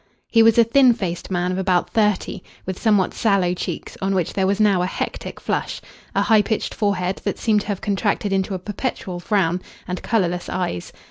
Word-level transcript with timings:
He 0.31 0.41
was 0.41 0.57
a 0.57 0.63
thin 0.63 0.95
faced 0.95 1.29
man 1.29 1.51
of 1.51 1.59
about 1.59 1.91
thirty, 1.91 2.41
with 2.65 2.81
somewhat 2.81 3.13
sallow 3.13 3.53
cheeks 3.53 3.95
on 4.01 4.15
which 4.15 4.33
there 4.33 4.47
was 4.47 4.59
now 4.59 4.81
a 4.81 4.87
hectic 4.87 5.39
flush, 5.39 5.79
a 6.15 6.23
high 6.23 6.41
pitched 6.41 6.73
forehead 6.73 7.21
that 7.23 7.37
seemed 7.37 7.61
to 7.61 7.67
have 7.67 7.81
contracted 7.81 8.33
into 8.33 8.55
a 8.55 8.57
perpetual 8.57 9.19
frown, 9.19 9.61
and 9.87 10.01
colourless 10.01 10.49
eyes. 10.49 10.91